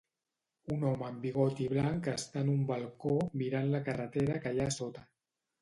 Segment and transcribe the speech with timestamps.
[0.75, 3.13] Un home amb bigoti blanc està en un balcó
[3.43, 5.09] mirant la carretera que hi ha a sota.